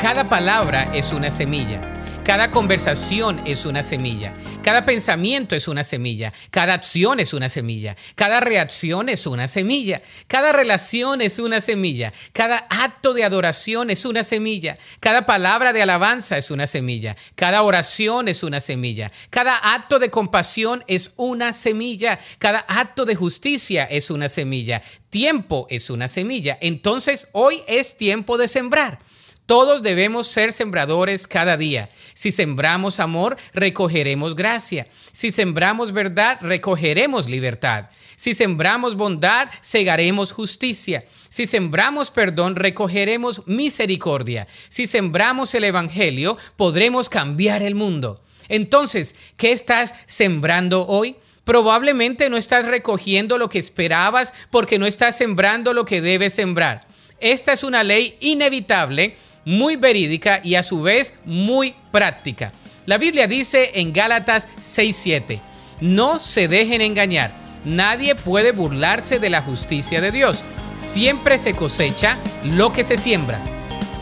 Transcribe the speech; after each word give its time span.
Cada 0.00 0.30
palabra 0.30 0.92
es 0.94 1.12
una 1.12 1.30
semilla. 1.30 1.78
Cada 2.24 2.50
conversación 2.50 3.42
es 3.46 3.66
una 3.66 3.82
semilla. 3.82 4.32
Cada 4.62 4.86
pensamiento 4.86 5.54
es 5.54 5.68
una 5.68 5.84
semilla. 5.84 6.32
Cada 6.50 6.72
acción 6.72 7.20
es 7.20 7.34
una 7.34 7.50
semilla. 7.50 7.96
Cada 8.14 8.40
reacción 8.40 9.10
es 9.10 9.26
una 9.26 9.46
semilla. 9.46 10.00
Cada 10.26 10.52
relación 10.52 11.20
es 11.20 11.38
una 11.38 11.60
semilla. 11.60 12.14
Cada 12.32 12.66
acto 12.70 13.12
de 13.12 13.24
adoración 13.24 13.90
es 13.90 14.06
una 14.06 14.24
semilla. 14.24 14.78
Cada 15.00 15.26
palabra 15.26 15.74
de 15.74 15.82
alabanza 15.82 16.38
es 16.38 16.50
una 16.50 16.66
semilla. 16.66 17.14
Cada 17.34 17.62
oración 17.62 18.28
es 18.28 18.42
una 18.42 18.62
semilla. 18.62 19.12
Cada 19.28 19.74
acto 19.74 19.98
de 19.98 20.08
compasión 20.08 20.82
es 20.86 21.12
una 21.16 21.52
semilla. 21.52 22.18
Cada 22.38 22.60
acto 22.60 23.04
de 23.04 23.16
justicia 23.16 23.84
es 23.84 24.10
una 24.10 24.30
semilla. 24.30 24.80
Tiempo 25.10 25.66
es 25.68 25.90
una 25.90 26.08
semilla. 26.08 26.56
Entonces 26.62 27.28
hoy 27.32 27.60
es 27.66 27.98
tiempo 27.98 28.38
de 28.38 28.48
sembrar. 28.48 28.98
Todos 29.50 29.82
debemos 29.82 30.28
ser 30.28 30.52
sembradores 30.52 31.26
cada 31.26 31.56
día. 31.56 31.90
Si 32.14 32.30
sembramos 32.30 33.00
amor, 33.00 33.36
recogeremos 33.52 34.36
gracia. 34.36 34.86
Si 35.10 35.32
sembramos 35.32 35.90
verdad, 35.90 36.38
recogeremos 36.40 37.28
libertad. 37.28 37.86
Si 38.14 38.32
sembramos 38.34 38.94
bondad, 38.94 39.48
segaremos 39.60 40.30
justicia. 40.30 41.04
Si 41.28 41.46
sembramos 41.46 42.12
perdón, 42.12 42.54
recogeremos 42.54 43.42
misericordia. 43.48 44.46
Si 44.68 44.86
sembramos 44.86 45.52
el 45.56 45.64
Evangelio, 45.64 46.38
podremos 46.54 47.08
cambiar 47.08 47.64
el 47.64 47.74
mundo. 47.74 48.22
Entonces, 48.48 49.16
¿qué 49.36 49.50
estás 49.50 49.96
sembrando 50.06 50.86
hoy? 50.86 51.16
Probablemente 51.42 52.30
no 52.30 52.36
estás 52.36 52.66
recogiendo 52.66 53.36
lo 53.36 53.48
que 53.48 53.58
esperabas 53.58 54.32
porque 54.52 54.78
no 54.78 54.86
estás 54.86 55.18
sembrando 55.18 55.74
lo 55.74 55.84
que 55.84 56.00
debes 56.00 56.34
sembrar. 56.34 56.86
Esta 57.18 57.52
es 57.52 57.64
una 57.64 57.82
ley 57.82 58.16
inevitable 58.20 59.16
muy 59.44 59.76
verídica 59.76 60.40
y 60.42 60.54
a 60.54 60.62
su 60.62 60.82
vez 60.82 61.14
muy 61.24 61.74
práctica. 61.90 62.52
La 62.86 62.98
Biblia 62.98 63.26
dice 63.26 63.72
en 63.74 63.92
Gálatas 63.92 64.48
6:7, 64.62 65.40
no 65.80 66.18
se 66.18 66.48
dejen 66.48 66.80
engañar, 66.80 67.30
nadie 67.64 68.14
puede 68.14 68.52
burlarse 68.52 69.18
de 69.18 69.30
la 69.30 69.42
justicia 69.42 70.00
de 70.00 70.10
Dios, 70.10 70.42
siempre 70.76 71.38
se 71.38 71.54
cosecha 71.54 72.16
lo 72.44 72.72
que 72.72 72.84
se 72.84 72.96
siembra. 72.96 73.40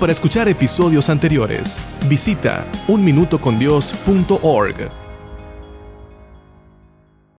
Para 0.00 0.12
escuchar 0.12 0.48
episodios 0.48 1.08
anteriores, 1.08 1.78
visita 2.08 2.66
unminutocondios.org. 2.88 5.01